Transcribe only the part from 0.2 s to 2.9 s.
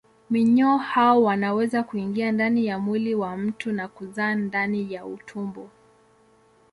Minyoo hao wanaweza kuingia ndani ya